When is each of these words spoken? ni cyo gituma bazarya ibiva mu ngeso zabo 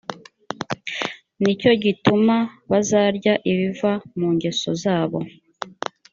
ni 1.41 1.53
cyo 1.59 1.71
gituma 1.83 2.35
bazarya 2.69 3.33
ibiva 3.51 3.91
mu 4.17 4.27
ngeso 4.35 4.69
zabo 4.83 5.19